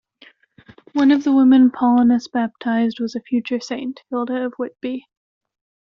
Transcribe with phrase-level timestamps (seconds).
[0.93, 5.05] One of the women Paulinus baptised was a future saint, Hilda of Whitby.